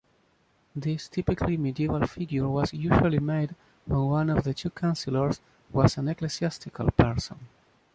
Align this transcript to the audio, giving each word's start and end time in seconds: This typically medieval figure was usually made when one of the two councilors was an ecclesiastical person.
This 0.75 1.07
typically 1.07 1.57
medieval 1.57 2.07
figure 2.07 2.49
was 2.49 2.73
usually 2.73 3.19
made 3.19 3.53
when 3.85 3.99
one 3.99 4.29
of 4.31 4.43
the 4.43 4.51
two 4.55 4.71
councilors 4.71 5.39
was 5.71 5.95
an 5.95 6.07
ecclesiastical 6.07 6.89
person. 6.89 7.37